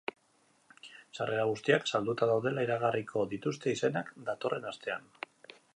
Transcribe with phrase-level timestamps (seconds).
[1.17, 5.11] Sarrera guztiak salduta daudela iragarriko dituzte izenak, datorren astean.